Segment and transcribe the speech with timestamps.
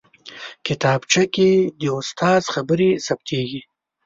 [0.65, 1.49] کتابچه کې
[1.81, 3.61] د استاد خبرې ثبتېږي